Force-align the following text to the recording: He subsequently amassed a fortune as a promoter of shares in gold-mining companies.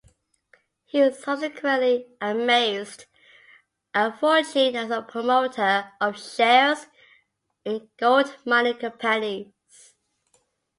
He 0.85 1.11
subsequently 1.13 2.07
amassed 2.19 3.05
a 3.93 4.11
fortune 4.11 4.75
as 4.75 4.89
a 4.89 5.03
promoter 5.03 5.91
of 6.01 6.19
shares 6.19 6.87
in 7.63 7.87
gold-mining 7.99 8.79
companies. 8.79 9.51